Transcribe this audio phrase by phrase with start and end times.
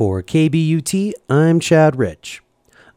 [0.00, 2.42] For KBUT, I'm Chad Rich.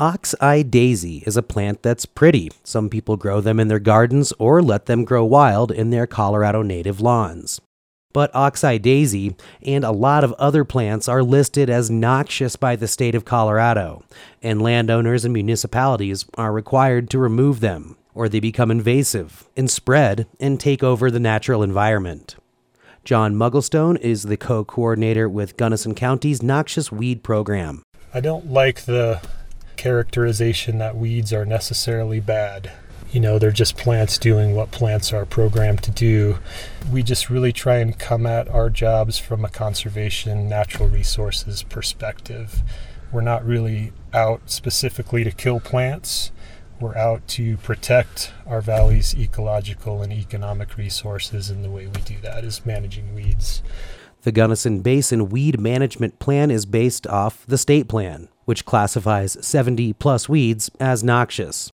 [0.00, 2.50] Ox-eye daisy is a plant that's pretty.
[2.64, 6.62] Some people grow them in their gardens or let them grow wild in their Colorado
[6.62, 7.60] native lawns.
[8.12, 12.88] But ox-eye daisy and a lot of other plants are listed as noxious by the
[12.88, 14.02] state of Colorado,
[14.42, 20.26] and landowners and municipalities are required to remove them, or they become invasive and spread
[20.40, 22.34] and take over the natural environment.
[23.08, 27.82] Jon Mugglestone is the co coordinator with Gunnison County's Noxious Weed Program.
[28.12, 29.22] I don't like the
[29.78, 32.70] characterization that weeds are necessarily bad.
[33.10, 36.36] You know, they're just plants doing what plants are programmed to do.
[36.92, 42.60] We just really try and come at our jobs from a conservation, natural resources perspective.
[43.10, 46.30] We're not really out specifically to kill plants.
[46.80, 52.14] We're out to protect our valley's ecological and economic resources, and the way we do
[52.22, 53.62] that is managing weeds.
[54.22, 59.92] The Gunnison Basin Weed Management Plan is based off the state plan, which classifies 70
[59.94, 61.72] plus weeds as noxious.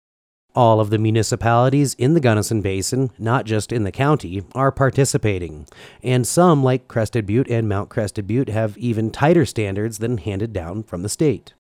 [0.53, 5.69] All of the municipalities in the Gunnison Basin, not just in the county, are participating,
[6.03, 10.53] and some, like Crested Butte and Mount Crested Butte, have even tighter standards than handed
[10.53, 11.55] down from the state.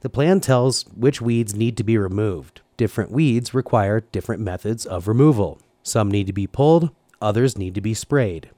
[0.00, 2.62] The plan tells which weeds need to be removed.
[2.78, 5.58] Different weeds require different methods of removal.
[5.82, 8.50] Some need to be pulled, others need to be sprayed.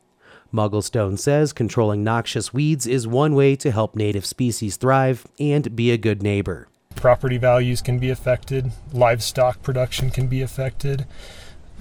[0.53, 5.91] Mugglestone says controlling noxious weeds is one way to help native species thrive and be
[5.91, 6.69] a good neighbor.
[6.95, 11.07] Property values can be affected, livestock production can be affected,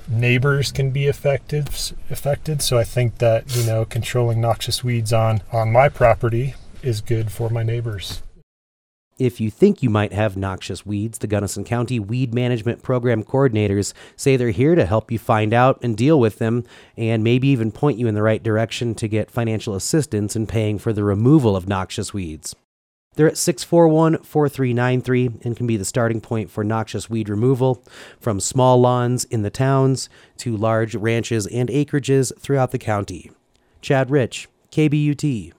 [0.08, 1.68] neighbors can be affected
[2.10, 2.62] affected.
[2.62, 7.32] So I think that, you know, controlling noxious weeds on on my property is good
[7.32, 8.24] for my neighbors.
[9.20, 13.94] If you think you might have noxious weeds, the Gunnison County Weed Management Program coordinators
[14.16, 16.64] say they're here to help you find out and deal with them,
[16.98, 20.80] and maybe even point you in the right direction to get financial assistance in paying
[20.80, 22.56] for the removal of noxious weeds.
[23.16, 27.84] They're at 641 4393 and can be the starting point for noxious weed removal
[28.20, 33.30] from small lawns in the towns to large ranches and acreages throughout the county.
[33.82, 35.52] Chad Rich, KBUT.